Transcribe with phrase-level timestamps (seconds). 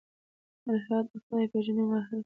[0.67, 2.19] الهیات د خدای پېژندنې مباحث دي.